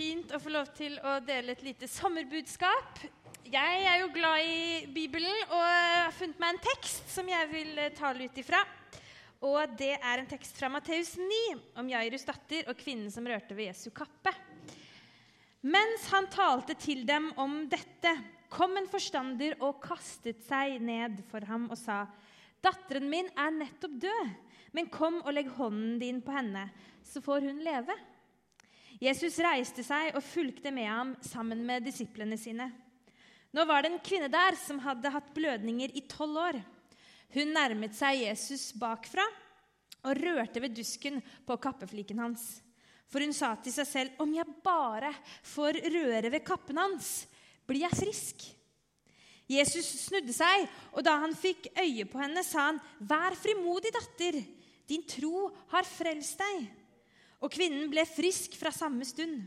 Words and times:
fint 0.00 0.30
å 0.32 0.38
få 0.40 0.48
lov 0.54 0.70
til 0.72 0.94
å 1.04 1.18
dele 1.20 1.52
et 1.52 1.62
lite 1.64 1.84
sommerbudskap. 1.90 3.02
Jeg 3.44 3.80
er 3.84 3.98
jo 4.00 4.06
glad 4.14 4.46
i 4.48 4.86
Bibelen 4.94 5.42
og 5.50 5.60
har 5.60 6.14
funnet 6.16 6.38
meg 6.40 6.54
en 6.54 6.60
tekst 6.64 7.10
som 7.12 7.28
jeg 7.28 7.48
vil 7.50 7.74
eh, 7.76 7.90
tale 7.92 8.24
ut 8.24 8.38
ifra. 8.40 8.62
Og 9.44 9.74
det 9.76 9.92
er 9.98 10.22
en 10.22 10.28
tekst 10.30 10.56
fra 10.56 10.70
Matteus 10.72 11.12
9 11.20 11.40
om 11.82 11.90
Jairus 11.92 12.24
datter 12.24 12.70
og 12.70 12.80
kvinnen 12.80 13.12
som 13.12 13.28
rørte 13.28 13.56
ved 13.58 13.68
Jesu 13.68 13.90
kappe. 13.92 14.32
Mens 15.68 16.06
han 16.14 16.30
talte 16.32 16.78
til 16.80 17.04
dem 17.08 17.28
om 17.36 17.66
dette, 17.68 18.14
kom 18.48 18.78
en 18.80 18.88
forstander 18.88 19.58
og 19.60 19.82
kastet 19.84 20.40
seg 20.46 20.78
ned 20.80 21.20
for 21.28 21.44
ham 21.50 21.68
og 21.68 21.76
sa:" 21.76 22.06
Datteren 22.64 23.08
min 23.12 23.28
er 23.36 23.52
nettopp 23.52 24.00
død, 24.00 24.32
men 24.76 24.88
kom 24.92 25.20
og 25.26 25.34
legg 25.36 25.52
hånden 25.58 26.00
din 26.00 26.24
på 26.24 26.32
henne, 26.32 26.70
så 27.04 27.20
får 27.24 27.44
hun 27.50 27.60
leve. 27.64 27.96
Jesus 29.00 29.38
reiste 29.40 29.80
seg 29.84 30.12
og 30.12 30.24
fulgte 30.24 30.72
med 30.74 30.88
ham 30.88 31.12
sammen 31.24 31.62
med 31.64 31.86
disiplene 31.88 32.36
sine. 32.36 32.68
Nå 33.56 33.64
var 33.66 33.82
det 33.82 33.94
en 33.94 34.02
kvinne 34.04 34.28
der 34.30 34.58
som 34.60 34.82
hadde 34.84 35.10
hatt 35.10 35.32
blødninger 35.34 35.94
i 35.96 36.04
tolv 36.10 36.36
år. 36.38 36.58
Hun 37.32 37.54
nærmet 37.54 37.96
seg 37.96 38.26
Jesus 38.26 38.70
bakfra 38.76 39.24
og 40.04 40.20
rørte 40.20 40.60
ved 40.62 40.76
dusken 40.76 41.18
på 41.46 41.56
kappefliken 41.62 42.20
hans. 42.20 42.60
For 43.10 43.24
hun 43.24 43.34
sa 43.34 43.56
til 43.56 43.72
seg 43.74 43.86
selv, 43.86 44.10
'Om 44.18 44.34
jeg 44.34 44.62
bare 44.62 45.14
får 45.42 45.80
røre 45.82 46.30
ved 46.30 46.44
kappen 46.44 46.76
hans, 46.78 47.26
blir 47.66 47.88
jeg 47.88 47.90
frisk.' 47.90 48.54
Jesus 49.50 50.06
snudde 50.06 50.32
seg, 50.32 50.68
og 50.92 51.02
da 51.02 51.16
han 51.18 51.34
fikk 51.34 51.72
øye 51.74 52.04
på 52.04 52.20
henne, 52.22 52.44
sa 52.44 52.70
han, 52.70 52.80
'Vær 53.00 53.34
frimodig, 53.34 53.90
datter. 53.92 54.44
Din 54.86 55.02
tro 55.02 55.50
har 55.72 55.82
frelst 55.82 56.38
deg.' 56.38 56.79
Og 57.40 57.52
kvinnen 57.52 57.88
ble 57.92 58.04
frisk 58.08 58.56
fra 58.60 58.72
samme 58.74 59.06
stund. 59.08 59.46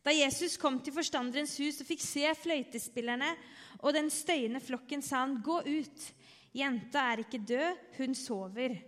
Da 0.00 0.12
Jesus 0.14 0.56
kom 0.56 0.78
til 0.80 0.94
forstanderens 0.96 1.58
hus 1.60 1.82
og 1.82 1.88
fikk 1.90 2.00
se 2.00 2.30
fløytespillerne 2.40 3.34
og 3.82 3.92
den 3.96 4.08
støyende 4.12 4.60
flokken, 4.64 5.02
sa 5.02 5.26
han, 5.26 5.42
'Gå 5.42 5.60
ut. 5.60 6.12
Jenta 6.56 7.12
er 7.12 7.24
ikke 7.24 7.44
død, 7.44 7.76
hun 7.98 8.14
sover.' 8.14 8.80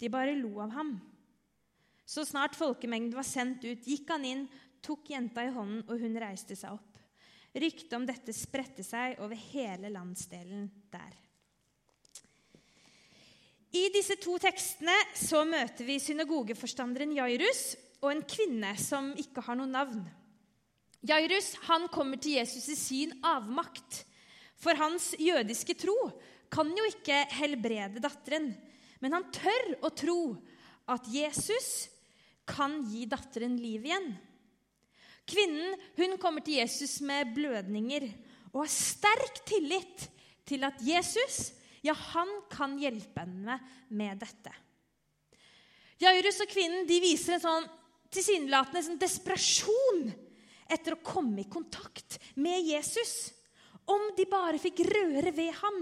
De 0.00 0.08
bare 0.08 0.34
lo 0.34 0.60
av 0.60 0.70
ham. 0.70 1.00
Så 2.04 2.24
snart 2.24 2.56
folkemengden 2.56 3.14
var 3.14 3.22
sendt 3.22 3.64
ut, 3.64 3.86
gikk 3.86 4.10
han 4.10 4.24
inn, 4.24 4.48
tok 4.82 5.08
jenta 5.08 5.44
i 5.44 5.52
hånden, 5.54 5.84
og 5.88 6.00
hun 6.00 6.18
reiste 6.20 6.56
seg 6.56 6.72
opp. 6.72 6.98
Ryktet 7.54 7.92
om 7.96 8.04
dette 8.04 8.34
spredte 8.34 8.82
seg 8.82 9.20
over 9.22 9.38
hele 9.52 9.88
landsdelen 9.88 10.66
der. 10.90 11.14
I 13.74 13.88
disse 13.90 14.14
to 14.22 14.36
tekstene 14.38 14.94
så 15.18 15.40
møter 15.48 15.82
vi 15.88 15.96
synagogeforstanderen 15.98 17.10
Jairus 17.16 17.72
og 18.04 18.12
en 18.12 18.20
kvinne 18.22 18.70
som 18.78 19.08
ikke 19.18 19.42
har 19.42 19.58
noe 19.58 19.66
navn. 19.66 20.04
Jairus 21.02 21.50
han 21.66 21.88
kommer 21.92 22.20
til 22.22 22.36
Jesus 22.38 22.68
i 22.70 22.76
sin 22.78 23.16
avmakt, 23.26 24.04
for 24.54 24.78
hans 24.78 25.10
jødiske 25.18 25.74
tro 25.82 25.96
kan 26.54 26.70
jo 26.70 26.86
ikke 26.86 27.18
helbrede 27.34 28.02
datteren. 28.04 28.52
Men 29.02 29.18
han 29.18 29.26
tør 29.34 29.72
å 29.82 29.90
tro 29.90 30.20
at 30.94 31.10
Jesus 31.10 31.88
kan 32.46 32.78
gi 32.86 33.08
datteren 33.10 33.58
liv 33.58 33.90
igjen. 33.90 34.06
Kvinnen 35.26 35.74
hun 35.98 36.14
kommer 36.22 36.46
til 36.46 36.60
Jesus 36.60 37.00
med 37.02 37.34
blødninger 37.34 38.06
og 38.52 38.62
har 38.62 38.72
sterk 38.72 39.42
tillit 39.48 40.06
til 40.46 40.62
at 40.62 40.78
Jesus 40.84 41.50
ja, 41.84 41.92
han 42.14 42.30
kan 42.50 42.78
hjelpe 42.80 43.24
henne 43.26 43.58
med 43.92 44.20
dette. 44.22 44.52
Jairus 46.00 46.40
og 46.42 46.50
kvinnen 46.50 46.86
de 46.88 47.00
viser 47.02 47.36
en 47.36 47.44
sånn 47.44 47.66
tilsynelatende 48.14 48.82
sånn 48.86 49.00
desperasjon 49.00 50.04
etter 50.70 50.96
å 50.96 51.04
komme 51.04 51.42
i 51.42 51.50
kontakt 51.50 52.18
med 52.40 52.64
Jesus. 52.64 53.32
Om 53.84 54.14
de 54.16 54.24
bare 54.30 54.60
fikk 54.62 54.84
røre 54.88 55.32
ved 55.34 55.52
ham 55.60 55.80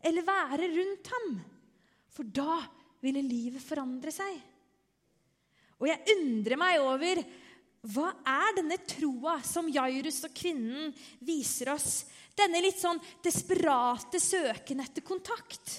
eller 0.00 0.24
være 0.24 0.70
rundt 0.72 1.10
ham. 1.12 1.34
For 2.10 2.24
da 2.24 2.62
ville 3.04 3.22
livet 3.24 3.62
forandre 3.62 4.12
seg. 4.14 4.38
Og 5.80 5.88
jeg 5.88 6.16
undrer 6.16 6.60
meg 6.60 6.80
over 6.84 7.20
hva 7.80 8.10
er 8.28 8.58
denne 8.58 8.76
troa 8.84 9.38
som 9.46 9.68
Jairus 9.72 10.18
og 10.28 10.34
kvinnen 10.36 10.90
viser 11.24 11.72
oss? 11.72 12.02
Denne 12.36 12.60
litt 12.60 12.80
sånn 12.80 13.00
desperate 13.24 14.20
søken 14.20 14.82
etter 14.84 15.04
kontakt. 15.04 15.78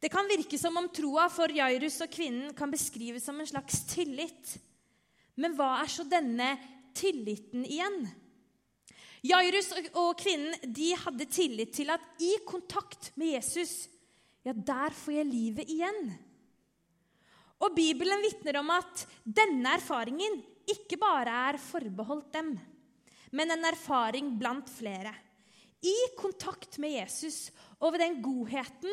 Det 0.00 0.08
kan 0.12 0.28
virke 0.28 0.60
som 0.60 0.76
om 0.80 0.88
troa 0.92 1.26
for 1.32 1.52
Jairus 1.52 1.98
og 2.04 2.12
kvinnen 2.12 2.52
kan 2.56 2.72
beskrives 2.72 3.24
som 3.24 3.40
en 3.40 3.48
slags 3.48 3.82
tillit. 3.88 4.54
Men 5.40 5.56
hva 5.56 5.78
er 5.80 5.92
så 5.92 6.04
denne 6.08 6.54
tilliten 6.96 7.64
igjen? 7.64 8.02
Jairus 9.24 9.72
og 10.00 10.14
kvinnen 10.20 10.72
de 10.76 10.92
hadde 10.96 11.28
tillit 11.28 11.72
til 11.76 11.92
at 11.92 12.04
i 12.24 12.34
kontakt 12.48 13.12
med 13.20 13.34
Jesus, 13.34 13.88
ja, 14.44 14.52
der 14.52 14.92
får 14.96 15.20
jeg 15.20 15.28
livet 15.28 15.72
igjen. 15.72 16.00
Og 17.60 17.74
Bibelen 17.76 18.22
vitner 18.24 18.60
om 18.62 18.70
at 18.72 19.04
denne 19.24 19.76
erfaringen 19.76 20.38
ikke 20.70 20.96
bare 21.00 21.32
er 21.50 21.58
forbeholdt 21.60 22.30
dem, 22.38 22.54
men 23.36 23.52
en 23.52 23.66
erfaring 23.68 24.32
blant 24.40 24.70
flere. 24.72 25.12
I 25.80 25.96
kontakt 26.18 26.78
med 26.80 26.98
Jesus 26.98 27.48
og 27.78 27.94
ved 27.94 28.02
den 28.04 28.18
godheten 28.24 28.90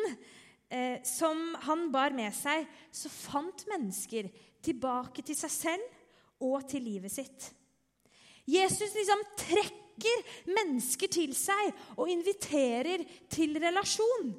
eh, 0.72 1.00
som 1.04 1.52
han 1.66 1.88
bar 1.92 2.14
med 2.16 2.32
seg, 2.36 2.64
så 2.92 3.12
fant 3.12 3.66
mennesker 3.68 4.30
tilbake 4.64 5.24
til 5.24 5.36
seg 5.36 5.52
selv 5.52 6.44
og 6.44 6.64
til 6.70 6.84
livet 6.86 7.12
sitt. 7.12 7.50
Jesus 8.48 8.94
liksom 8.96 9.24
trekker 9.36 10.52
mennesker 10.56 11.10
til 11.12 11.34
seg 11.36 11.72
og 11.98 12.08
inviterer 12.08 13.04
til 13.28 13.58
relasjon. 13.60 14.30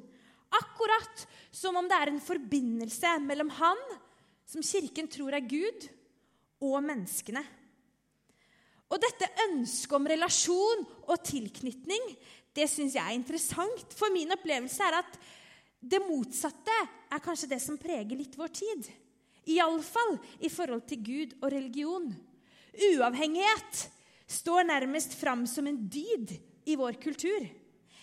Akkurat 0.58 1.26
som 1.54 1.78
om 1.78 1.86
det 1.86 1.98
er 1.98 2.10
en 2.10 2.22
forbindelse 2.22 3.12
mellom 3.22 3.52
han 3.60 3.82
som 4.50 4.64
Kirken 4.66 5.08
tror 5.10 5.36
er 5.36 5.46
Gud, 5.46 5.88
og 6.60 6.82
menneskene. 6.84 7.40
Og 8.90 8.98
dette 9.00 9.28
ønsket 9.46 9.96
om 9.96 10.08
relasjon 10.10 10.82
og 11.06 11.22
tilknytning 11.24 12.10
det 12.56 12.66
syns 12.70 12.96
jeg 12.96 13.04
er 13.04 13.16
interessant. 13.16 13.94
For 13.96 14.12
min 14.12 14.34
opplevelse 14.34 14.82
er 14.82 14.98
at 14.98 15.18
det 15.80 16.02
motsatte 16.04 16.74
er 17.10 17.22
kanskje 17.22 17.52
det 17.52 17.60
som 17.62 17.78
preger 17.80 18.18
litt 18.18 18.36
vår 18.36 18.52
tid. 18.58 18.90
Iallfall 19.50 20.18
i 20.44 20.50
forhold 20.52 20.84
til 20.90 21.00
Gud 21.06 21.38
og 21.40 21.48
religion. 21.54 22.10
Uavhengighet 22.90 23.86
står 24.30 24.66
nærmest 24.68 25.16
fram 25.18 25.46
som 25.48 25.66
en 25.70 25.78
dyd 25.90 26.34
i 26.68 26.76
vår 26.78 27.00
kultur. 27.02 27.46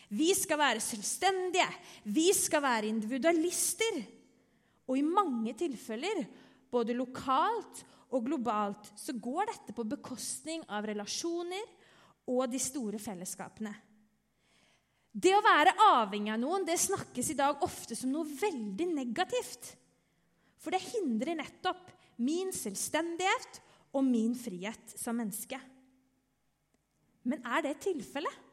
Vi 0.08 0.32
skal 0.40 0.60
være 0.60 0.84
selvstendige, 0.84 1.68
vi 2.08 2.32
skal 2.36 2.64
være 2.64 2.90
individualister. 2.90 4.00
Og 4.88 5.00
i 5.00 5.06
mange 5.06 5.54
tilfeller, 5.60 6.24
både 6.72 6.96
lokalt 6.96 7.84
og 8.16 8.24
globalt, 8.28 8.92
så 8.96 9.16
går 9.16 9.52
dette 9.52 9.76
på 9.76 9.86
bekostning 9.88 10.64
av 10.72 10.88
relasjoner 10.88 11.66
og 12.32 12.48
de 12.52 12.60
store 12.62 13.00
fellesskapene. 13.02 13.74
Det 15.18 15.34
å 15.34 15.44
være 15.44 15.74
avhengig 15.82 16.32
av 16.34 16.42
noen 16.42 16.66
det 16.68 16.78
snakkes 16.80 17.32
i 17.34 17.38
dag 17.40 17.64
ofte 17.66 17.96
som 17.98 18.12
noe 18.14 18.28
veldig 18.28 18.90
negativt. 18.92 19.72
For 20.62 20.74
det 20.74 20.84
hindrer 20.92 21.40
nettopp 21.40 21.90
min 22.22 22.52
selvstendighet 22.54 23.62
og 23.98 24.06
min 24.06 24.36
frihet 24.38 24.94
som 25.00 25.18
menneske. 25.18 25.58
Men 27.28 27.42
er 27.44 27.66
det 27.66 27.80
tilfellet? 27.84 28.44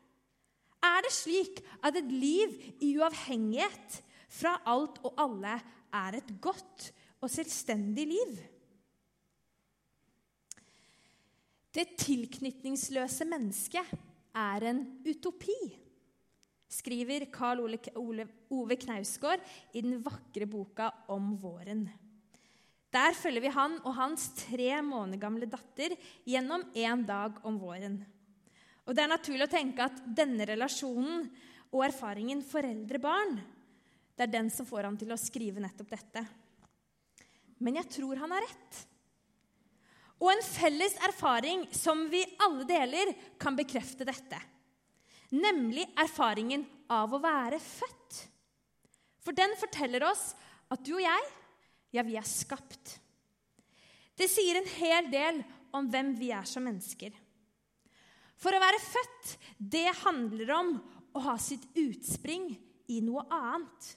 Er 0.84 1.04
det 1.04 1.12
slik 1.16 1.60
at 1.84 1.96
et 1.96 2.10
liv 2.12 2.56
i 2.84 2.94
uavhengighet 2.98 4.00
fra 4.34 4.56
alt 4.68 4.98
og 5.04 5.20
alle 5.20 5.54
er 5.94 6.18
et 6.18 6.34
godt 6.42 6.90
og 7.22 7.30
selvstendig 7.32 8.06
liv. 8.10 8.34
Det 11.74 11.96
tilknytningsløse 11.98 13.26
mennesket 13.26 13.94
er 14.34 14.66
en 14.70 14.84
utopi, 15.06 15.58
skriver 16.70 17.26
Karl 17.34 17.62
Ove 17.64 18.76
Knausgård 18.78 19.42
i 19.74 19.82
den 19.82 20.00
vakre 20.02 20.46
boka 20.50 20.90
om 21.10 21.34
våren. 21.38 21.86
Der 22.94 23.14
følger 23.18 23.42
vi 23.42 23.50
han 23.50 23.80
og 23.82 23.96
hans 23.98 24.28
tre 24.38 24.78
måneder 24.82 25.18
gamle 25.22 25.48
datter 25.50 25.96
gjennom 26.26 26.62
én 26.78 27.02
dag 27.06 27.40
om 27.42 27.58
våren. 27.58 27.98
Og 28.86 28.94
Det 28.94 29.02
er 29.02 29.10
naturlig 29.10 29.48
å 29.48 29.54
tenke 29.54 29.82
at 29.82 29.98
denne 30.14 30.46
relasjonen 30.46 31.26
og 31.74 31.82
erfaringen 31.88 32.44
foreldre-barn 32.46 33.40
det 34.14 34.26
er 34.26 34.34
den 34.36 34.50
som 34.52 34.66
får 34.66 34.86
ham 34.86 34.96
til 34.98 35.12
å 35.12 35.20
skrive 35.20 35.62
nettopp 35.62 35.90
dette. 35.90 36.24
Men 37.58 37.80
jeg 37.80 37.90
tror 37.96 38.20
han 38.22 38.34
har 38.34 38.44
rett. 38.44 38.82
Og 40.22 40.30
en 40.30 40.44
felles 40.46 40.94
erfaring 41.04 41.64
som 41.74 42.06
vi 42.10 42.22
alle 42.44 42.66
deler, 42.68 43.10
kan 43.40 43.56
bekrefte 43.58 44.06
dette. 44.06 44.38
Nemlig 45.34 45.88
erfaringen 45.98 46.62
av 46.92 47.14
å 47.14 47.22
være 47.22 47.58
født. 47.62 48.20
For 49.24 49.36
den 49.36 49.56
forteller 49.58 50.04
oss 50.06 50.30
at 50.70 50.84
du 50.84 50.94
og 50.94 51.02
jeg, 51.02 51.26
ja, 51.94 52.04
vi 52.06 52.16
er 52.18 52.28
skapt. 52.28 52.98
Det 54.14 54.28
sier 54.30 54.60
en 54.60 54.70
hel 54.76 55.10
del 55.10 55.42
om 55.74 55.88
hvem 55.90 56.12
vi 56.18 56.30
er 56.34 56.46
som 56.46 56.64
mennesker. 56.66 57.10
For 58.38 58.54
å 58.54 58.62
være 58.62 58.82
født, 58.82 59.34
det 59.58 59.88
handler 60.04 60.54
om 60.54 60.72
å 61.14 61.22
ha 61.26 61.34
sitt 61.40 61.66
utspring 61.78 62.50
i 62.90 63.00
noe 63.02 63.24
annet. 63.32 63.90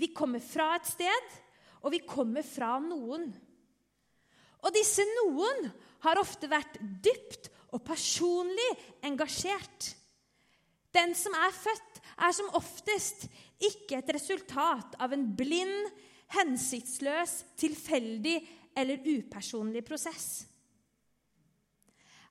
Vi 0.00 0.10
kommer 0.16 0.40
fra 0.40 0.72
et 0.78 0.88
sted, 0.88 1.38
og 1.84 1.92
vi 1.92 2.02
kommer 2.08 2.44
fra 2.46 2.78
noen. 2.80 3.28
Og 4.60 4.74
disse 4.74 5.04
noen 5.16 5.68
har 6.04 6.20
ofte 6.20 6.48
vært 6.48 6.78
dypt 7.04 7.50
og 7.70 7.82
personlig 7.86 8.68
engasjert. 9.06 9.92
Den 10.90 11.12
som 11.14 11.36
er 11.38 11.52
født, 11.54 12.00
er 12.20 12.32
som 12.36 12.50
oftest 12.58 13.28
ikke 13.60 14.00
et 14.00 14.12
resultat 14.16 14.96
av 15.00 15.12
en 15.14 15.26
blind, 15.36 15.92
hensiktsløs, 16.34 17.40
tilfeldig 17.60 18.36
eller 18.78 19.04
upersonlig 19.06 19.82
prosess. 19.86 20.28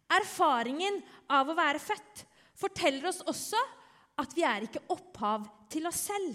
Erfaringen 0.10 1.02
av 1.30 1.50
å 1.52 1.58
være 1.58 1.82
født 1.84 2.24
forteller 2.60 3.10
oss 3.12 3.22
også 3.30 3.60
at 4.20 4.34
vi 4.36 4.46
er 4.48 4.66
ikke 4.66 4.88
opphav 4.92 5.46
til 5.72 5.88
oss 5.90 6.08
selv. 6.10 6.34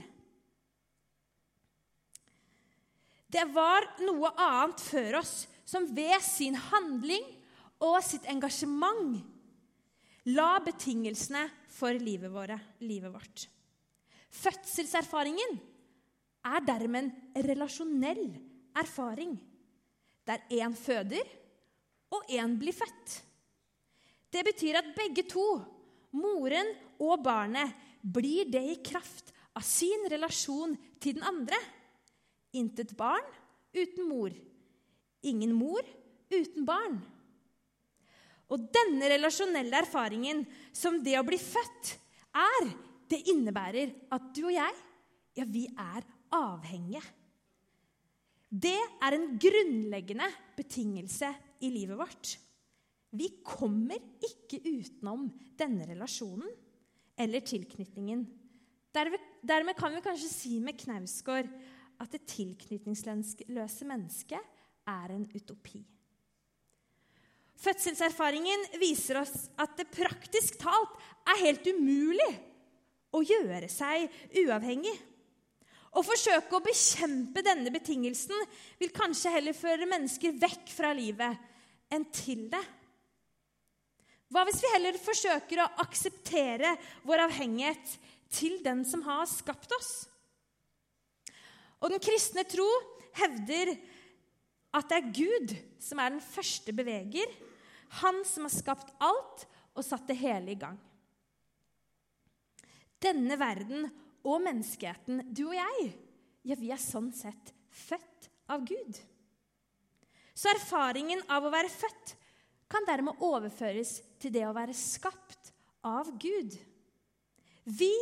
Det 3.35 3.45
var 3.51 3.87
noe 4.07 4.31
annet 4.39 4.83
før 4.85 5.19
oss 5.19 5.35
som 5.67 5.89
ved 5.97 6.21
sin 6.23 6.55
handling 6.71 7.25
og 7.83 7.99
sitt 8.07 8.27
engasjement 8.31 9.17
la 10.31 10.61
betingelsene 10.65 11.43
for 11.75 11.99
livet, 11.99 12.31
våre, 12.33 12.57
livet 12.87 13.13
vårt. 13.13 13.47
Fødselserfaringen 14.35 15.59
er 16.47 16.65
dermed 16.65 17.11
en 17.11 17.47
relasjonell 17.49 18.25
erfaring, 18.79 19.35
der 20.25 20.47
én 20.55 20.75
føder 20.79 21.27
og 22.15 22.31
én 22.31 22.57
blir 22.61 22.77
født. 22.77 23.19
Det 24.31 24.43
betyr 24.47 24.79
at 24.81 24.95
begge 24.97 25.27
to, 25.31 25.45
moren 26.15 26.71
og 27.03 27.23
barnet, 27.25 27.75
blir 28.05 28.47
det 28.53 28.63
i 28.69 28.83
kraft 28.85 29.33
av 29.57 29.65
sin 29.65 30.07
relasjon 30.13 30.75
til 31.01 31.19
den 31.19 31.27
andre. 31.27 31.59
Intet 32.55 32.95
barn 32.97 33.27
uten 33.75 34.09
mor. 34.09 34.35
Ingen 35.25 35.55
mor 35.57 35.83
uten 36.31 36.67
barn. 36.69 37.01
Og 38.53 38.69
denne 38.75 39.09
relasjonelle 39.11 39.81
erfaringen 39.83 40.45
som 40.75 41.01
det 41.03 41.17
å 41.19 41.27
bli 41.27 41.39
født 41.41 41.95
er, 42.37 42.71
det 43.09 43.25
innebærer 43.33 43.93
at 44.15 44.31
du 44.37 44.45
og 44.47 44.55
jeg, 44.55 44.81
ja, 45.35 45.47
vi 45.49 45.65
er 45.71 46.05
avhengige. 46.35 47.03
Det 48.55 48.79
er 49.03 49.17
en 49.17 49.33
grunnleggende 49.41 50.29
betingelse 50.55 51.33
i 51.67 51.71
livet 51.75 51.99
vårt. 51.99 52.37
Vi 53.15 53.31
kommer 53.47 53.99
ikke 54.23 54.61
utenom 54.63 55.27
denne 55.59 55.89
relasjonen 55.89 56.51
eller 57.19 57.43
tilknytningen. 57.47 58.23
Dermed 58.95 59.75
kan 59.79 59.95
vi 59.95 60.03
kanskje 60.05 60.31
si 60.31 60.59
med 60.63 60.79
Knausgård 60.79 61.51
at 62.05 62.15
det 62.15 62.27
tilknytningsløse 62.31 63.89
mennesket 63.89 64.55
er 64.91 65.15
en 65.15 65.25
utopi. 65.33 65.81
Fødselserfaringen 67.65 68.67
viser 68.81 69.23
oss 69.23 69.49
at 69.61 69.77
det 69.79 69.89
praktisk 69.95 70.59
talt 70.61 70.99
er 71.33 71.41
helt 71.47 71.67
umulig 71.71 72.31
å 73.15 73.23
gjøre 73.25 73.71
seg 73.73 74.11
uavhengig. 74.43 74.95
Å 75.95 76.03
forsøke 76.03 76.59
å 76.59 76.65
bekjempe 76.65 77.45
denne 77.47 77.71
betingelsen 77.73 78.35
vil 78.81 78.93
kanskje 78.95 79.33
heller 79.37 79.57
føre 79.57 79.87
mennesker 79.89 80.35
vekk 80.43 80.73
fra 80.75 80.91
livet 80.97 81.39
enn 81.95 82.07
til 82.13 82.49
det. 82.51 82.63
Hva 84.35 84.43
hvis 84.49 84.59
vi 84.65 84.73
heller 84.73 84.99
forsøker 84.99 85.63
å 85.63 85.71
akseptere 85.85 86.75
vår 87.07 87.29
avhengighet 87.29 87.95
til 88.35 88.59
den 88.65 88.83
som 88.89 89.05
har 89.07 89.29
skapt 89.31 89.71
oss? 89.79 89.93
Og 91.85 91.93
den 91.93 92.01
kristne 92.03 92.47
tro 92.49 92.67
hevder 93.21 93.75
at 94.75 94.89
det 94.91 94.97
er 94.97 95.13
Gud 95.15 95.53
som 95.85 96.01
er 96.01 96.15
den 96.15 96.25
første 96.25 96.73
beveger, 96.75 97.29
han 98.01 98.23
som 98.27 98.49
har 98.49 98.55
skapt 98.55 98.95
alt 99.05 99.45
og 99.77 99.85
satt 99.87 100.09
det 100.09 100.17
hele 100.19 100.55
i 100.55 100.59
gang. 100.59 100.79
Denne 103.05 103.37
verden 103.39 103.85
og 104.25 104.41
menneskeheten, 104.47 105.27
du 105.29 105.45
og 105.51 105.57
jeg, 105.59 105.91
ja, 106.49 106.57
vi 106.57 106.73
er 106.73 106.81
sånn 106.81 107.13
sett 107.15 107.53
født 107.69 108.31
av 108.51 108.65
Gud. 108.67 108.97
Så 110.35 110.51
erfaringen 110.51 111.21
av 111.31 111.45
å 111.45 111.53
være 111.53 111.71
født 111.71 112.17
kan 112.73 112.87
dermed 112.89 113.21
overføres 113.23 113.99
til 114.19 114.33
det 114.35 114.47
å 114.49 114.57
være 114.57 114.75
skapt 114.75 115.53
av 115.85 116.09
Gud. 116.19 116.57
Vi 117.65 117.93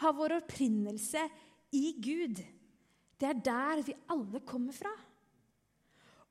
har 0.00 0.16
vår 0.16 0.38
opprinnelse 0.38 1.26
i 1.76 1.92
Gud. 2.02 2.40
Det 3.22 3.28
er 3.30 3.42
der 3.46 3.82
vi 3.86 3.94
alle 4.10 4.40
kommer 4.46 4.74
fra. 4.74 4.90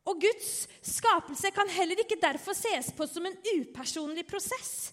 Og 0.06 0.18
Guds 0.20 0.68
skapelse 0.84 1.52
kan 1.56 1.70
heller 1.72 2.02
ikke 2.04 2.20
derfor 2.20 2.58
ses 2.58 2.90
på 2.98 3.06
som 3.08 3.26
en 3.26 3.38
upersonlig 3.54 4.26
prosess. 4.28 4.92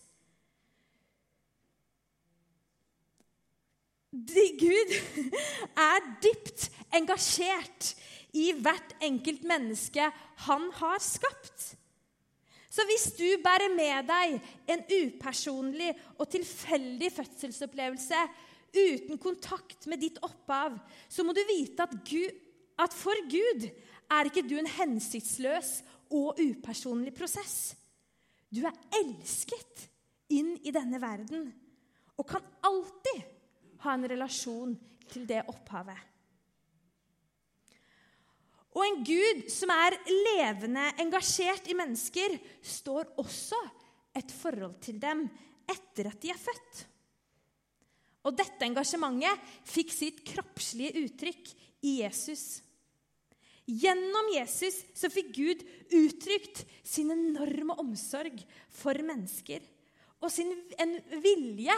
Gud 4.61 4.95
er 5.91 6.07
dypt 6.23 6.69
engasjert 6.95 7.95
i 8.37 8.53
hvert 8.53 8.95
enkelt 9.03 9.43
menneske 9.49 10.07
han 10.47 10.71
har 10.79 11.03
skapt. 11.03 11.75
Så 12.71 12.85
hvis 12.87 13.09
du 13.19 13.27
bærer 13.43 13.73
med 13.75 14.07
deg 14.07 14.37
en 14.71 14.85
upersonlig 15.01 15.91
og 16.19 16.29
tilfeldig 16.31 17.11
fødselsopplevelse 17.17 18.21
uten 18.75 19.19
kontakt 19.21 19.87
med 19.91 20.03
ditt 20.03 20.19
opphav, 20.25 20.77
så 21.09 21.25
må 21.25 21.35
du 21.37 21.43
vite 21.49 21.87
at, 21.87 21.95
Gud, 22.09 22.41
at 22.79 22.95
for 22.95 23.27
Gud 23.31 23.69
er 24.09 24.29
ikke 24.29 24.45
du 24.47 24.57
en 24.59 24.71
hensiktsløs 24.79 25.79
og 26.15 26.41
upersonlig 26.41 27.13
prosess. 27.17 27.75
Du 28.49 28.63
er 28.65 28.77
elsket 29.01 29.89
inn 30.33 30.55
i 30.65 30.73
denne 30.73 31.01
verden 31.01 31.51
og 32.19 32.29
kan 32.29 32.45
alltid 32.67 33.25
ha 33.85 33.95
en 33.95 34.09
relasjon 34.11 34.77
til 35.09 35.27
det 35.29 35.45
opphavet. 35.49 35.99
Og 38.77 38.85
en 38.85 39.01
Gud 39.07 39.47
som 39.51 39.73
er 39.75 39.97
levende 40.07 40.85
engasjert 41.03 41.67
i 41.71 41.77
mennesker, 41.77 42.37
står 42.63 43.15
også 43.19 43.59
et 44.19 44.33
forhold 44.35 44.77
til 44.85 45.01
dem 45.03 45.25
etter 45.69 46.11
at 46.11 46.21
de 46.23 46.31
er 46.33 46.41
født. 46.41 46.85
Og 48.29 48.37
dette 48.37 48.67
engasjementet 48.67 49.51
fikk 49.69 49.93
sitt 49.95 50.23
kroppslige 50.29 51.07
uttrykk 51.07 51.53
i 51.89 51.99
Jesus. 52.03 52.61
Gjennom 53.69 54.31
Jesus 54.33 54.79
så 54.97 55.11
fikk 55.13 55.33
Gud 55.37 55.65
uttrykt 55.97 56.63
sin 56.87 57.13
enorme 57.13 57.77
omsorg 57.81 58.41
for 58.73 58.97
mennesker 59.05 59.65
og 60.19 60.33
sin 60.33 60.51
en 60.81 60.97
vilje 61.23 61.75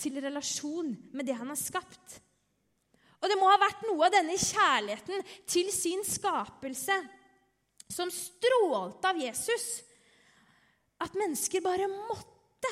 til 0.00 0.16
relasjon 0.22 0.92
med 1.12 1.26
det 1.28 1.36
han 1.36 1.50
har 1.52 1.58
skapt. 1.60 2.20
Og 3.22 3.30
det 3.30 3.38
må 3.38 3.50
ha 3.50 3.58
vært 3.60 3.84
noe 3.86 4.06
av 4.06 4.14
denne 4.14 4.38
kjærligheten 4.38 5.26
til 5.50 5.68
sin 5.74 6.02
skapelse 6.06 6.96
som 7.92 8.10
strålte 8.10 9.10
av 9.12 9.20
Jesus, 9.20 9.82
at 11.02 11.14
mennesker 11.18 11.62
bare 11.62 11.90
måtte 11.90 12.70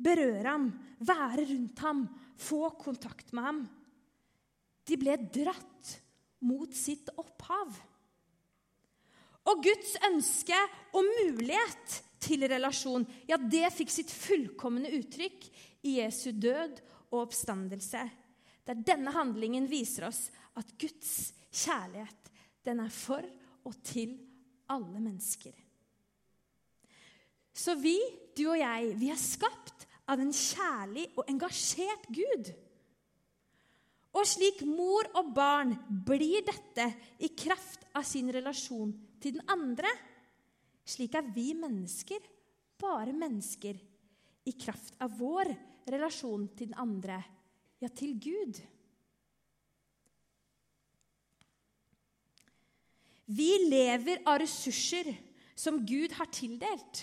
berøre 0.00 0.46
ham, 0.48 0.70
være 1.02 1.44
rundt 1.50 1.82
ham, 1.84 2.06
få 2.36 2.70
kontakt 2.80 3.32
med 3.36 3.44
ham. 3.44 3.60
De 4.86 4.98
ble 5.00 5.16
dratt 5.32 5.96
mot 6.46 6.72
sitt 6.76 7.08
opphav. 7.16 7.72
Og 9.46 9.62
Guds 9.62 9.94
ønske 10.08 10.58
og 10.96 11.06
mulighet 11.06 12.00
til 12.22 12.42
relasjon, 12.50 13.06
ja, 13.28 13.38
det 13.38 13.70
fikk 13.74 13.92
sitt 13.92 14.10
fullkomne 14.10 14.90
uttrykk 14.98 15.46
i 15.86 15.98
Jesu 16.00 16.32
død 16.34 16.80
og 17.12 17.26
oppstandelse 17.26 18.02
der 18.66 18.82
denne 18.82 19.12
handlingen 19.14 19.68
viser 19.70 20.08
oss 20.08 20.26
at 20.58 20.72
Guds 20.80 21.32
kjærlighet, 21.54 22.32
den 22.66 22.82
er 22.82 22.90
for 22.90 23.22
og 23.66 23.76
til 23.86 24.16
alle 24.70 24.98
mennesker. 24.98 25.54
Så 27.56 27.76
vi, 27.78 27.94
du 28.36 28.48
og 28.50 28.58
jeg, 28.58 28.90
vi 28.98 29.10
er 29.12 29.20
skapt 29.20 29.85
av 30.10 30.22
en 30.22 30.32
kjærlig 30.34 31.08
og 31.16 31.26
engasjert 31.30 32.06
Gud. 32.14 32.52
Og 34.16 34.24
slik 34.28 34.62
mor 34.64 35.08
og 35.18 35.32
barn 35.36 35.74
blir 36.06 36.44
dette 36.46 36.86
i 37.20 37.32
kraft 37.36 37.84
av 37.96 38.06
sin 38.08 38.30
relasjon 38.32 38.94
til 39.20 39.36
den 39.36 39.44
andre. 39.52 39.90
Slik 40.86 41.18
er 41.18 41.26
vi 41.34 41.50
mennesker 41.58 42.24
bare 42.80 43.12
mennesker 43.16 43.76
i 44.46 44.54
kraft 44.56 44.96
av 45.02 45.16
vår 45.18 45.50
relasjon 45.90 46.48
til 46.56 46.70
den 46.70 46.80
andre 46.80 47.18
ja, 47.82 47.90
til 47.92 48.14
Gud. 48.20 48.60
Vi 53.26 53.50
lever 53.66 54.22
av 54.28 54.38
ressurser 54.38 55.10
som 55.58 55.80
Gud 55.88 56.14
har 56.14 56.30
tildelt. 56.30 57.02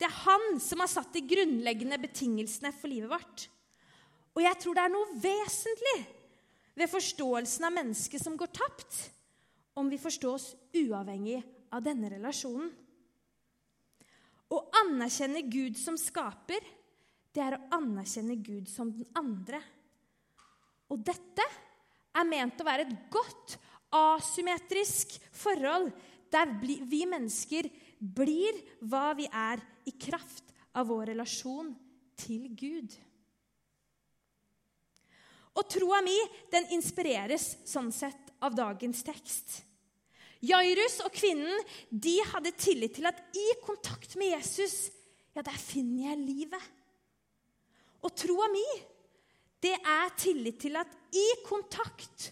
Det 0.00 0.08
er 0.08 0.20
han 0.24 0.54
som 0.64 0.80
har 0.80 0.88
satt 0.88 1.12
de 1.12 1.20
grunnleggende 1.28 1.98
betingelsene 2.00 2.72
for 2.72 2.88
livet 2.88 3.10
vårt. 3.12 3.42
Og 4.32 4.40
jeg 4.40 4.56
tror 4.62 4.76
det 4.76 4.84
er 4.86 4.92
noe 4.94 5.16
vesentlig 5.20 5.96
ved 6.80 6.88
forståelsen 6.88 7.66
av 7.68 7.74
mennesket 7.76 8.22
som 8.22 8.38
går 8.40 8.48
tapt, 8.56 9.00
om 9.76 9.90
vi 9.92 10.00
forstås 10.00 10.54
uavhengig 10.80 11.42
av 11.76 11.84
denne 11.84 12.08
relasjonen. 12.14 12.70
Å 14.50 14.58
anerkjenne 14.80 15.44
Gud 15.52 15.76
som 15.78 15.98
skaper, 16.00 16.64
det 17.30 17.42
er 17.44 17.58
å 17.58 17.66
anerkjenne 17.76 18.38
Gud 18.40 18.70
som 18.72 18.88
den 18.94 19.06
andre. 19.18 19.60
Og 20.90 21.04
dette 21.06 21.44
er 22.16 22.26
ment 22.26 22.58
å 22.58 22.66
være 22.66 22.88
et 22.88 22.96
godt, 23.12 23.58
asymmetrisk 23.94 25.18
forhold 25.36 25.92
der 26.32 26.50
vi 26.62 27.04
mennesker 27.08 27.68
blir 28.00 28.56
hva 28.80 29.10
vi 29.18 29.26
er 29.26 29.62
i 29.88 29.94
kraft 30.00 30.54
av 30.76 30.88
vår 30.90 31.10
relasjon 31.12 31.72
til 32.20 32.48
Gud. 32.56 32.94
Og 35.58 35.66
troa 35.68 35.98
mi 36.04 36.16
den 36.52 36.70
inspireres 36.76 37.56
sånn 37.68 37.90
sett 37.92 38.30
av 38.40 38.54
dagens 38.56 39.02
tekst. 39.04 39.60
Jairus 40.40 41.00
og 41.04 41.12
kvinnen 41.12 41.66
de 41.90 42.14
hadde 42.30 42.54
tillit 42.56 42.94
til 42.96 43.08
at 43.10 43.18
i 43.36 43.48
kontakt 43.64 44.14
med 44.16 44.32
Jesus, 44.32 44.88
ja, 45.34 45.42
der 45.44 45.58
finner 45.60 46.10
jeg 46.10 46.22
livet. 46.22 46.70
Og 48.00 48.14
troa 48.16 48.48
mi, 48.48 48.64
det 49.60 49.74
er 49.76 50.14
tillit 50.16 50.62
til 50.62 50.78
at 50.80 50.94
i 51.12 51.26
kontakt 51.44 52.30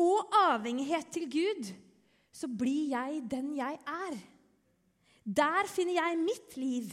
og 0.00 0.32
avhengighet 0.34 1.12
til 1.14 1.28
Gud, 1.30 1.70
så 2.34 2.50
blir 2.50 2.90
jeg 2.92 3.22
den 3.30 3.52
jeg 3.56 3.78
er. 3.78 4.16
Der 5.24 5.70
finner 5.70 6.00
jeg 6.00 6.20
mitt 6.20 6.56
liv. 6.58 6.90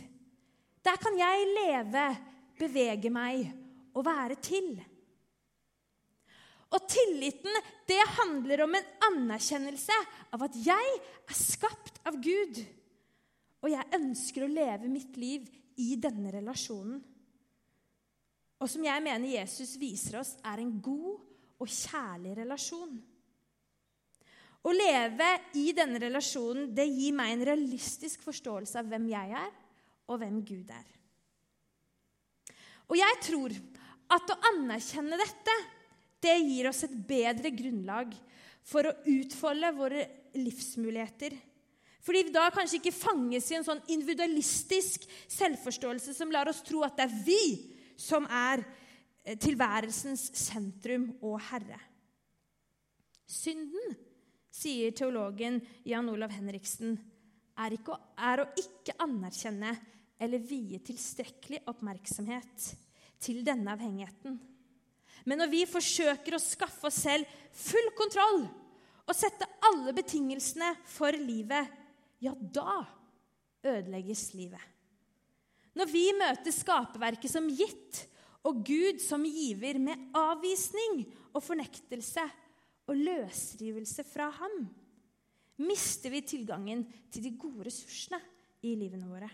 Der 0.86 0.98
kan 1.02 1.18
jeg 1.18 1.50
leve, 1.56 2.06
bevege 2.60 3.12
meg 3.14 3.50
og 3.98 4.06
være 4.06 4.38
til. 4.42 4.76
Og 6.72 6.86
tilliten, 6.88 7.52
det 7.90 8.00
handler 8.16 8.64
om 8.64 8.78
en 8.78 8.92
anerkjennelse 9.10 9.98
av 10.32 10.46
at 10.48 10.56
jeg 10.64 10.94
er 11.28 11.36
skapt 11.36 12.00
av 12.08 12.16
Gud. 12.24 12.62
Og 13.62 13.74
jeg 13.74 13.98
ønsker 13.98 14.46
å 14.46 14.52
leve 14.52 14.90
mitt 14.90 15.18
liv 15.20 15.50
i 15.82 15.96
denne 16.00 16.32
relasjonen. 16.32 17.02
Og 18.62 18.70
som 18.70 18.84
jeg 18.86 19.04
mener 19.04 19.34
Jesus 19.34 19.74
viser 19.82 20.20
oss, 20.22 20.36
er 20.46 20.62
en 20.62 20.76
god 20.86 21.18
og 21.62 21.70
kjærlig 21.70 22.38
relasjon. 22.44 22.94
Å 24.62 24.72
leve 24.76 25.28
i 25.58 25.72
denne 25.74 26.00
relasjonen 26.02 26.70
det 26.76 26.86
gir 26.86 27.16
meg 27.18 27.34
en 27.34 27.46
realistisk 27.50 28.22
forståelse 28.28 28.78
av 28.82 28.90
hvem 28.92 29.08
jeg 29.10 29.38
er, 29.42 29.54
og 30.12 30.20
hvem 30.22 30.42
Gud 30.46 30.70
er. 30.70 30.88
Og 32.92 32.98
jeg 33.00 33.22
tror 33.26 33.56
at 34.12 34.34
å 34.34 34.42
anerkjenne 34.52 35.18
dette 35.18 35.56
det 36.22 36.36
gir 36.44 36.68
oss 36.70 36.84
et 36.86 36.94
bedre 37.08 37.50
grunnlag 37.56 38.12
for 38.68 38.86
å 38.86 38.98
utfolde 39.10 39.72
våre 39.74 40.04
livsmuligheter. 40.38 41.34
Fordi 42.02 42.26
vi 42.28 42.34
da 42.34 42.48
kanskje 42.54 42.80
ikke 42.80 42.94
fanges 42.94 43.48
i 43.52 43.58
en 43.58 43.66
sånn 43.66 43.82
individualistisk 43.94 45.06
selvforståelse 45.30 46.14
som 46.18 46.34
lar 46.34 46.50
oss 46.50 46.62
tro 46.66 46.84
at 46.86 46.98
det 46.98 47.08
er 47.08 47.18
vi 47.26 47.44
som 47.98 48.26
er 48.26 48.64
eh, 49.24 49.38
tilværelsens 49.42 50.32
sentrum 50.38 51.12
og 51.22 51.38
herre. 51.52 51.78
Synden, 53.30 53.94
sier 54.52 54.94
teologen 54.96 55.60
Jan 55.88 56.10
Olav 56.12 56.34
Henriksen, 56.36 56.98
er, 57.62 57.76
ikke, 57.76 57.98
er 58.20 58.44
å 58.44 58.48
ikke 58.60 58.96
anerkjenne 59.04 59.74
eller 60.22 60.44
vie 60.46 60.80
tilstrekkelig 60.86 61.64
oppmerksomhet 61.72 62.72
til 63.22 63.42
denne 63.46 63.74
avhengigheten. 63.74 64.38
Men 65.26 65.42
når 65.42 65.52
vi 65.52 65.62
forsøker 65.70 66.36
å 66.36 66.42
skaffe 66.42 66.90
oss 66.90 67.02
selv 67.04 67.30
full 67.54 67.92
kontroll 67.98 68.44
og 69.06 69.18
sette 69.18 69.48
alle 69.68 69.94
betingelsene 69.98 70.72
for 70.90 71.16
livet, 71.18 71.70
ja, 72.22 72.34
da 72.34 72.82
ødelegges 73.66 74.32
livet. 74.38 74.62
Når 75.78 75.90
vi 75.90 76.06
møter 76.18 76.54
skaperverket 76.54 77.32
som 77.32 77.48
gitt 77.50 78.06
og 78.48 78.64
Gud 78.66 79.02
som 79.04 79.24
giver 79.26 79.78
med 79.82 80.10
avvisning 80.18 81.04
og 81.32 81.44
fornektelse 81.46 82.26
og 82.92 83.00
løsrivelse 83.00 84.04
fra 84.08 84.28
ham, 84.36 84.66
mister 85.62 86.12
vi 86.12 86.24
tilgangen 86.26 86.84
til 87.12 87.24
de 87.24 87.36
gode 87.40 87.70
ressursene 87.70 88.20
i 88.68 88.74
livene 88.76 89.08
våre. 89.08 89.30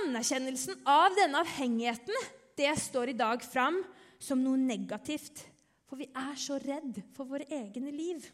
Anerkjennelsen 0.00 0.82
av 0.90 1.14
denne 1.14 1.44
avhengigheten 1.44 2.26
det 2.58 2.72
står 2.80 3.12
i 3.12 3.18
dag 3.18 3.44
fram 3.44 3.78
som 4.18 4.40
noe 4.42 4.58
negativt, 4.58 5.44
for 5.86 6.00
vi 6.00 6.08
er 6.10 6.34
så 6.40 6.58
redd 6.58 6.98
for 7.14 7.28
våre 7.30 7.46
egne 7.52 7.92
liv. 7.94 8.24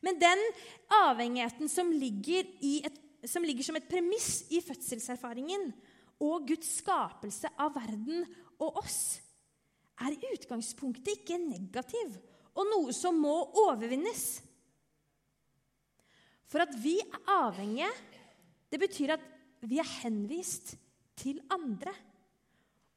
Men 0.00 0.16
den 0.20 0.40
avhengigheten 1.02 1.68
som 1.68 1.90
ligger, 1.92 2.46
et, 2.62 2.98
som 3.26 3.44
ligger 3.44 3.66
som 3.66 3.76
et 3.76 3.88
premiss 3.90 4.46
i 4.54 4.62
fødselserfaringen 4.64 5.72
og 6.24 6.46
Guds 6.48 6.78
skapelse 6.80 7.50
av 7.60 7.74
verden 7.76 8.24
og 8.62 8.78
oss, 8.80 9.18
er 10.06 10.18
utgangspunktet 10.32 11.18
ikke 11.18 11.38
negativ 11.42 12.16
og 12.58 12.66
noe 12.66 12.94
som 12.96 13.18
må 13.22 13.34
overvinnes. 13.66 14.26
For 16.48 16.64
at 16.64 16.72
vi 16.80 16.96
er 17.02 17.32
avhengige, 17.38 17.90
det 18.72 18.80
betyr 18.80 19.14
at 19.14 19.26
vi 19.68 19.80
er 19.80 19.90
henvist 20.02 20.74
til 21.18 21.40
andre. 21.52 21.92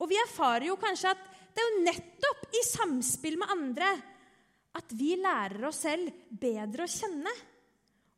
Og 0.02 0.10
vi 0.10 0.18
erfarer 0.22 0.70
jo 0.70 0.80
kanskje 0.82 1.14
at 1.14 1.28
det 1.52 1.62
er 1.62 1.68
jo 1.68 1.86
nettopp 1.86 2.44
i 2.56 2.64
samspill 2.64 3.38
med 3.42 3.54
andre 3.54 3.92
at 4.80 4.94
vi 4.96 5.18
lærer 5.20 5.66
oss 5.68 5.82
selv 5.84 6.14
bedre 6.30 6.86
å 6.86 6.92
kjenne 6.92 7.34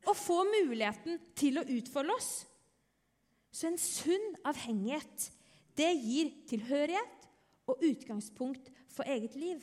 og 0.04 0.16
får 0.18 0.50
muligheten 0.52 1.18
til 1.36 1.58
å 1.58 1.66
utfolde 1.74 2.14
oss. 2.14 2.32
Så 3.54 3.68
en 3.70 3.80
sunn 3.80 4.34
avhengighet, 4.46 5.28
det 5.74 5.90
gir 5.98 6.30
tilhørighet 6.50 7.26
og 7.70 7.80
utgangspunkt 7.84 8.70
for 8.92 9.06
eget 9.08 9.36
liv. 9.38 9.62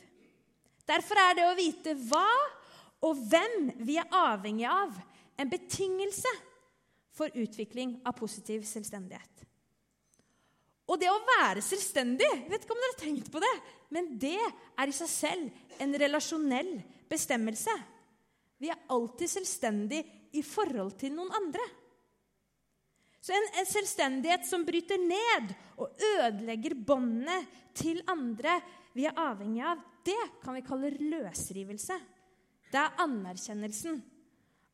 Derfor 0.88 1.18
er 1.20 1.36
det 1.38 1.46
å 1.46 1.56
vite 1.58 1.94
hva 2.08 2.26
og 3.02 3.18
hvem 3.30 3.70
vi 3.82 3.98
er 3.98 4.10
avhengig 4.14 4.66
av, 4.70 4.94
en 5.38 5.50
betingelse 5.50 6.30
for 7.16 7.32
utvikling 7.38 7.96
av 8.06 8.14
positiv 8.18 8.66
selvstendighet. 8.68 9.46
Og 10.90 10.98
det 11.00 11.08
å 11.10 11.22
være 11.24 11.62
selvstendig 11.64 12.26
jeg 12.26 12.50
vet 12.50 12.64
ikke 12.64 12.74
om 12.74 12.82
dere 12.82 12.92
har 12.92 13.00
tenkt 13.00 13.30
på 13.32 13.42
det, 13.42 13.52
men 13.94 14.10
det 14.20 14.38
er 14.38 14.90
i 14.90 14.96
seg 14.96 15.10
selv 15.10 15.82
en 15.82 15.94
relasjonell 16.02 16.74
bestemmelse. 17.10 17.74
Vi 18.62 18.70
er 18.70 18.82
alltid 18.92 19.30
selvstendige 19.30 20.20
i 20.38 20.42
forhold 20.46 20.94
til 21.00 21.14
noen 21.16 21.32
andre. 21.36 21.64
Så 23.22 23.34
en, 23.36 23.44
en 23.60 23.68
selvstendighet 23.70 24.46
som 24.48 24.64
bryter 24.66 24.98
ned 24.98 25.52
og 25.78 25.92
ødelegger 26.02 26.74
båndene 26.74 27.38
til 27.78 28.02
andre 28.10 28.56
vi 28.96 29.06
er 29.08 29.18
avhengig 29.18 29.62
av, 29.64 29.78
det 30.04 30.18
kan 30.42 30.56
vi 30.56 30.64
kalle 30.66 30.90
løsrivelse. 30.98 31.96
Det 32.72 32.80
er 32.80 32.98
anerkjennelsen 33.04 34.00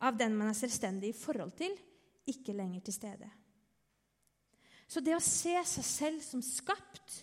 av 0.06 0.16
den 0.16 0.34
man 0.38 0.48
er 0.50 0.56
selvstendig 0.56 1.12
i 1.12 1.18
forhold 1.18 1.52
til, 1.58 1.74
ikke 2.28 2.56
lenger 2.56 2.86
til 2.86 2.96
stede. 2.96 3.28
Så 4.88 5.02
det 5.04 5.12
å 5.16 5.22
se 5.22 5.52
seg 5.68 5.84
selv 5.84 6.24
som 6.24 6.42
skapt 6.44 7.20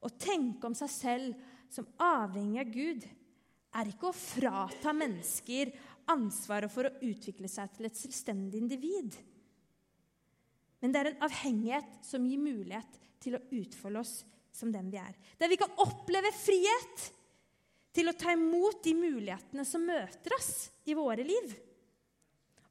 og 0.00 0.16
tenke 0.20 0.64
om 0.64 0.76
seg 0.78 0.90
selv 0.92 1.46
som 1.68 1.88
avhengig 2.00 2.62
av 2.62 2.72
Gud, 2.72 3.08
er 3.76 3.90
ikke 3.90 4.08
å 4.08 4.16
frata 4.16 4.94
mennesker 4.96 5.74
ansvaret 6.08 6.72
for 6.72 6.88
å 6.88 6.94
utvikle 7.04 7.50
seg 7.52 7.74
til 7.74 7.88
et 7.88 7.98
selvstendig 7.98 8.62
individ. 8.62 9.18
Men 10.82 10.94
det 10.94 11.00
er 11.00 11.10
en 11.10 11.22
avhengighet 11.26 12.00
som 12.06 12.26
gir 12.26 12.40
mulighet 12.40 12.98
til 13.22 13.36
å 13.38 13.44
utfolde 13.58 14.02
oss 14.02 14.18
som 14.54 14.72
den 14.74 14.90
vi 14.92 14.98
er. 15.00 15.14
Der 15.38 15.50
vi 15.50 15.58
kan 15.60 15.74
oppleve 15.82 16.30
frihet 16.34 17.08
til 17.94 18.10
å 18.10 18.16
ta 18.18 18.34
imot 18.34 18.82
de 18.84 18.94
mulighetene 18.94 19.64
som 19.66 19.86
møter 19.86 20.34
oss 20.36 20.68
i 20.86 20.94
våre 20.98 21.24
liv. 21.26 21.54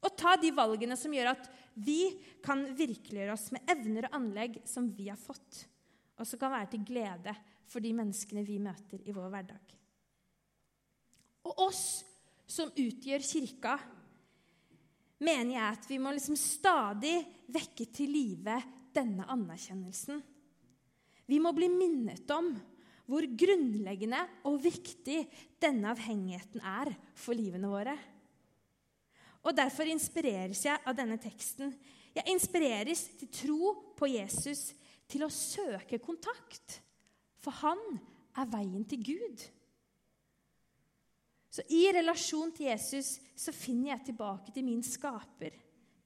Og 0.06 0.14
ta 0.16 0.36
de 0.40 0.54
valgene 0.56 0.96
som 1.00 1.14
gjør 1.14 1.34
at 1.34 1.50
vi 1.78 2.16
kan 2.46 2.64
virkeliggjøre 2.78 3.34
oss 3.34 3.50
med 3.54 3.68
evner 3.70 4.08
og 4.08 4.18
anlegg 4.20 4.62
som 4.70 4.88
vi 4.96 5.10
har 5.10 5.20
fått, 5.20 5.66
og 6.18 6.26
som 6.26 6.40
kan 6.42 6.54
være 6.54 6.72
til 6.74 6.86
glede 6.88 7.34
for 7.68 7.84
de 7.84 7.92
menneskene 7.98 8.46
vi 8.48 8.60
møter 8.62 9.04
i 9.04 9.16
vår 9.16 9.30
hverdag. 9.34 9.74
Og 11.48 11.64
oss 11.68 11.84
som 12.48 12.72
utgjør 12.72 13.26
kirka, 13.26 13.76
mener 15.24 15.54
jeg 15.56 15.68
at 15.68 15.86
vi 15.90 16.00
må 16.02 16.14
liksom 16.14 16.38
stadig 16.40 17.16
vekke 17.54 17.88
til 17.94 18.12
live 18.14 18.58
denne 18.96 19.28
anerkjennelsen. 19.30 20.20
Vi 21.28 21.40
må 21.44 21.52
bli 21.56 21.70
minnet 21.72 22.30
om 22.34 22.52
hvor 23.08 23.24
grunnleggende 23.40 24.20
og 24.50 24.60
viktig 24.64 25.22
denne 25.62 25.94
avhengigheten 25.94 26.64
er 26.64 26.92
for 27.16 27.38
livene 27.38 27.70
våre. 27.72 27.96
Og 29.48 29.56
derfor 29.56 29.88
inspireres 29.88 30.66
jeg 30.66 30.84
av 30.84 30.96
denne 30.98 31.16
teksten. 31.22 31.72
Jeg 32.16 32.34
inspireres 32.34 33.06
til 33.20 33.32
tro 33.32 33.72
på 33.96 34.10
Jesus, 34.12 34.74
til 35.08 35.24
å 35.24 35.32
søke 35.32 36.02
kontakt. 36.04 36.82
For 37.40 37.56
han 37.64 37.80
er 38.36 38.50
veien 38.52 38.84
til 38.90 39.06
Gud. 39.08 39.46
Så 41.50 41.63
i 41.74 41.86
relasjon 41.96 42.51
til 42.56 42.70
Jesus 42.70 43.18
så 43.38 43.54
finner 43.56 43.94
jeg 43.94 44.10
tilbake 44.10 44.54
til 44.54 44.66
min 44.68 44.84
skaper, 44.86 45.56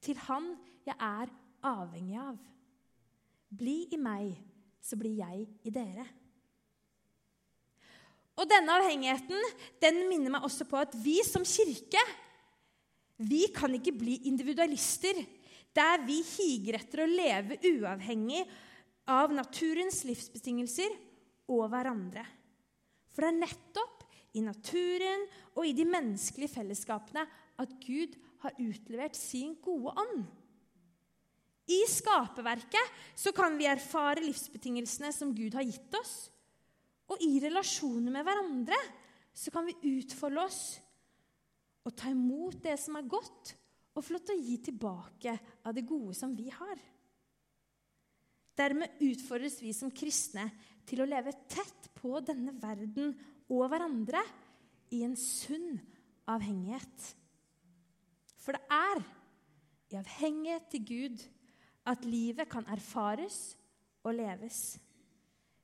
til 0.02 0.18
han 0.28 0.52
jeg 0.86 0.96
er 0.96 1.30
avhengig 1.66 2.18
av. 2.22 2.38
Bli 3.52 3.76
i 3.92 3.98
meg, 4.00 4.32
så 4.82 4.98
blir 4.98 5.18
jeg 5.20 5.46
i 5.66 5.72
dere. 5.74 6.06
Og 8.40 8.48
denne 8.48 8.74
avhengigheten 8.80 9.38
den 9.82 10.04
minner 10.08 10.32
meg 10.34 10.46
også 10.46 10.66
på 10.66 10.78
at 10.80 10.94
vi 10.98 11.18
som 11.26 11.44
kirke 11.46 12.00
vi 13.22 13.44
kan 13.54 13.74
ikke 13.76 13.94
bli 13.94 14.16
individualister 14.30 15.20
der 15.76 16.02
vi 16.04 16.18
higer 16.24 16.80
etter 16.80 17.04
å 17.04 17.10
leve 17.10 17.58
uavhengig 17.70 18.42
av 19.12 19.32
naturens 19.34 20.02
livsbetingelser 20.08 20.94
og 21.52 21.64
hverandre. 21.72 22.24
For 23.12 23.24
det 23.24 23.30
er 23.30 23.40
nettopp 23.44 24.01
i 24.32 24.42
naturen 24.44 25.26
og 25.54 25.66
i 25.68 25.74
de 25.76 25.84
menneskelige 25.88 26.54
fellesskapene 26.54 27.24
at 27.60 27.74
Gud 27.84 28.16
har 28.42 28.56
utlevert 28.58 29.16
sin 29.18 29.54
gode 29.62 29.92
ånd. 30.02 30.22
I 31.70 31.78
skaperverket 31.88 33.34
kan 33.36 33.54
vi 33.58 33.68
erfare 33.70 34.24
livsbetingelsene 34.24 35.12
som 35.14 35.34
Gud 35.36 35.54
har 35.54 35.66
gitt 35.66 35.94
oss. 35.94 36.14
Og 37.12 37.22
i 37.22 37.36
relasjoner 37.42 38.14
med 38.14 38.26
hverandre 38.26 38.78
så 39.32 39.52
kan 39.54 39.68
vi 39.68 39.96
utfolde 39.96 40.42
oss 40.42 40.62
og 41.82 41.94
ta 41.98 42.12
imot 42.12 42.60
det 42.62 42.76
som 42.78 42.94
er 42.98 43.08
godt, 43.10 43.56
og 43.92 44.04
få 44.04 44.14
lov 44.14 44.22
til 44.24 44.38
å 44.38 44.44
gi 44.46 44.56
tilbake 44.68 45.32
av 45.66 45.74
det 45.76 45.82
gode 45.84 46.14
som 46.16 46.32
vi 46.36 46.46
har. 46.54 46.76
Dermed 48.56 49.00
utfordres 49.02 49.58
vi 49.64 49.72
som 49.74 49.90
kristne 49.90 50.46
til 50.88 51.02
å 51.02 51.08
leve 51.08 51.34
tett 51.50 51.90
på 51.98 52.20
denne 52.24 52.54
verden 52.60 53.14
og 53.52 53.68
hverandre 53.68 54.22
i 54.92 55.02
en 55.04 55.16
sunn 55.18 55.76
avhengighet. 56.30 57.08
For 58.40 58.56
det 58.56 58.62
er 58.72 59.02
i 59.92 59.98
avhengighet 60.00 60.70
til 60.72 60.86
Gud 60.88 61.24
at 61.92 62.06
livet 62.06 62.48
kan 62.50 62.66
erfares 62.72 63.56
og 64.06 64.16
leves. 64.16 64.78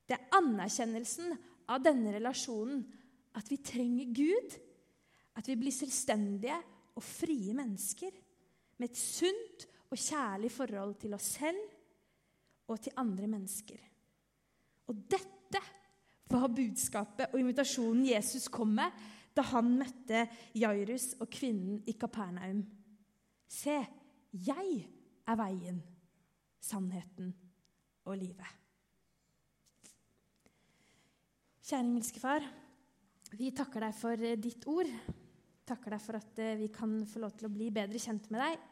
Det 0.09 0.16
er 0.16 0.38
anerkjennelsen 0.38 1.35
av 1.68 1.83
denne 1.85 2.12
relasjonen 2.16 2.83
at 3.38 3.49
vi 3.50 3.61
trenger 3.62 4.12
Gud 4.16 4.57
at 5.38 5.49
vi 5.49 5.57
blir 5.61 5.75
selvstendige 5.75 6.57
og 6.99 7.04
frie 7.04 7.54
mennesker 7.54 8.14
med 8.78 8.90
et 8.90 8.99
sunt 8.99 9.66
og 9.88 10.00
kjærlig 10.00 10.50
forhold 10.52 10.97
til 11.00 11.14
oss 11.16 11.35
selv 11.38 11.61
og 12.68 12.80
til 12.83 12.99
andre 13.00 13.28
mennesker. 13.30 13.78
Og 14.88 15.04
dette 15.09 15.62
var 16.30 16.52
budskapet 16.52 17.32
og 17.32 17.40
invitasjonen 17.40 18.06
Jesus 18.08 18.49
kom 18.52 18.75
med 18.78 19.06
da 19.37 19.44
han 19.52 19.70
møtte 19.78 20.25
Jairus 20.58 21.12
og 21.23 21.28
kvinnen 21.30 21.82
i 21.87 21.94
Kapernaum. 21.94 22.64
Se, 23.49 23.76
jeg 24.32 24.80
er 25.28 25.38
veien, 25.38 25.78
sannheten 26.58 27.30
og 28.08 28.18
livet. 28.18 28.56
Kjære 31.68 31.85
himmelske 31.85 32.20
Far, 32.20 32.44
vi 33.37 33.52
takker 33.54 33.85
deg 33.85 33.97
for 33.97 34.28
ditt 34.42 34.66
ord 34.73 34.90
takker 35.68 35.94
deg 35.94 36.02
for 36.02 36.18
at 36.18 36.42
eh, 36.42 36.56
vi 36.58 36.70
kan 36.73 36.99
få 37.08 37.23
lov 37.23 37.37
til 37.37 37.49
å 37.49 37.52
bli 37.52 37.70
bedre 37.75 38.00
kjent 38.00 38.28
med 38.32 38.44
deg 38.44 38.66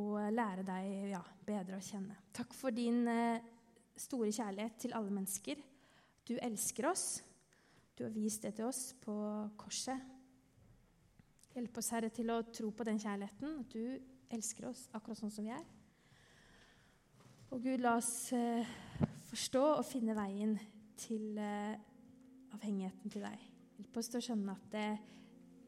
og 0.00 0.16
lære 0.32 0.64
deg 0.66 1.12
ja, 1.12 1.20
bedre 1.46 1.78
å 1.78 1.84
kjenne. 1.84 2.16
Takk 2.34 2.54
for 2.56 2.74
din 2.74 3.04
eh, 3.10 3.42
store 3.98 4.32
kjærlighet 4.32 4.78
til 4.86 4.96
alle 4.96 5.12
mennesker. 5.12 5.60
Du 6.28 6.34
elsker 6.38 6.88
oss. 6.90 7.22
Du 7.98 8.04
har 8.04 8.12
vist 8.14 8.42
det 8.46 8.54
til 8.56 8.68
oss 8.68 8.92
på 9.02 9.14
korset. 9.60 10.00
Hjelp 11.52 11.78
oss, 11.78 11.92
Herre, 11.92 12.08
til 12.14 12.32
å 12.32 12.40
tro 12.48 12.70
på 12.72 12.86
den 12.88 13.00
kjærligheten, 13.02 13.58
at 13.60 13.74
du 13.74 14.32
elsker 14.32 14.70
oss 14.70 14.86
akkurat 14.96 15.20
sånn 15.20 15.32
som 15.34 15.44
vi 15.44 15.52
er. 15.52 15.64
Og 17.52 17.60
Gud, 17.60 17.82
la 17.84 17.98
oss 17.98 18.32
eh, 18.32 18.68
forstå 19.28 19.64
og 19.74 19.84
finne 19.84 20.16
veien 20.16 20.54
til 20.96 21.36
eh, 21.36 21.74
avhengigheten 22.56 23.12
til 23.12 23.26
deg. 23.26 23.48
Hjelp 23.76 23.98
oss 24.00 24.08
til 24.08 24.22
å 24.22 24.26
skjønne 24.30 24.56
at 24.56 24.70
det 24.72 24.86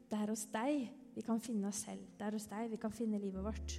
det 0.05 0.19
er 0.21 0.29
hos 0.29 0.45
deg 0.53 0.85
vi 1.15 1.23
kan 1.25 1.39
finne 1.41 1.69
oss 1.71 1.81
selv. 1.87 2.03
Det 2.17 2.25
er 2.27 2.35
hos 2.37 2.47
deg 2.51 2.69
vi 2.71 2.79
kan 2.81 2.93
finne 2.93 3.19
livet 3.21 3.43
vårt. 3.43 3.77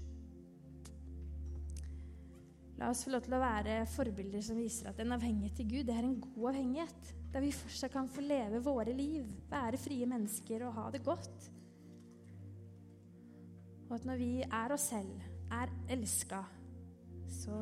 La 2.76 2.90
oss 2.92 3.06
få 3.06 3.12
lov 3.14 3.24
til 3.24 3.36
å 3.36 3.40
være 3.40 3.78
forbilder 3.88 4.42
som 4.44 4.58
viser 4.60 4.90
at 4.90 4.98
en 5.00 5.14
avhengighet 5.16 5.56
til 5.56 5.68
Gud 5.70 5.86
det 5.88 5.94
er 5.96 6.04
en 6.04 6.18
god 6.20 6.50
avhengighet. 6.50 7.12
Der 7.32 7.44
vi 7.44 7.52
fortsatt 7.56 7.92
kan 7.92 8.08
få 8.08 8.24
leve 8.24 8.60
våre 8.64 8.92
liv, 8.96 9.28
være 9.50 9.80
frie 9.80 10.08
mennesker 10.08 10.66
og 10.66 10.76
ha 10.76 10.90
det 10.92 11.02
godt. 11.04 11.48
Og 13.88 13.94
at 13.96 14.06
når 14.08 14.20
vi 14.20 14.30
er 14.44 14.74
oss 14.74 14.90
selv, 14.90 15.24
er 15.52 15.72
elska, 15.94 16.42
så 17.30 17.56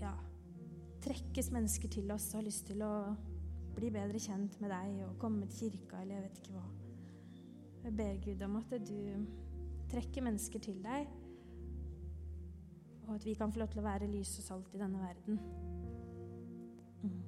ja, 0.00 0.12
trekkes 1.02 1.50
mennesker 1.52 1.90
til 1.90 2.12
oss 2.14 2.30
og 2.32 2.40
har 2.40 2.46
lyst 2.46 2.68
til 2.70 2.84
å 2.86 2.92
bli 3.76 3.90
bedre 3.92 4.20
kjent 4.20 4.58
med 4.62 4.72
deg 4.72 5.00
og 5.06 5.18
komme 5.20 5.48
til 5.50 5.72
kirka 5.72 6.02
eller 6.02 6.18
jeg 6.18 6.26
vet 6.26 6.40
ikke 6.42 6.56
hva. 6.56 6.66
Jeg 7.82 7.96
ber 7.98 8.20
Gud 8.24 8.44
om 8.46 8.58
at 8.60 8.74
du 8.86 8.98
trekker 9.90 10.24
mennesker 10.24 10.62
til 10.62 10.78
deg, 10.84 11.08
og 13.06 13.14
at 13.14 13.24
vi 13.26 13.34
kan 13.34 13.52
få 13.52 13.58
lov 13.58 13.68
til 13.68 13.82
å 13.82 13.86
være 13.86 14.10
lys 14.10 14.38
og 14.38 14.44
salt 14.46 14.74
i 14.74 14.80
denne 14.80 15.00
verden. 15.02 15.40
Mm. 17.02 17.22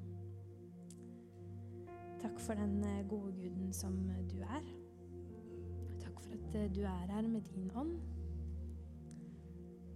Takk 2.22 2.40
for 2.40 2.54
den 2.54 2.78
eh, 2.84 3.06
gode 3.08 3.32
guden 3.32 3.72
som 3.72 3.96
du 4.30 4.38
er. 4.42 4.68
Takk 6.00 6.20
for 6.20 6.36
at 6.38 6.60
eh, 6.60 6.70
du 6.74 6.82
er 6.82 7.12
her 7.14 7.28
med 7.28 7.42
din 7.54 7.70
ånd. 7.74 7.96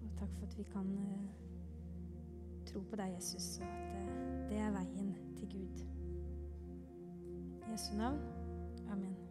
Og 0.03 0.11
takk 0.19 0.35
for 0.39 0.47
at 0.47 0.59
vi 0.59 0.67
kan 0.73 0.91
tro 2.67 2.83
på 2.91 2.97
deg, 3.01 3.15
Jesus, 3.15 3.59
og 3.63 3.71
at 3.71 4.51
det 4.51 4.61
er 4.61 4.75
veien 4.77 5.15
til 5.39 5.49
Gud. 5.55 5.87
I 7.69 7.73
Jesu 7.73 7.95
navn. 7.97 8.21
Amen. 8.91 9.28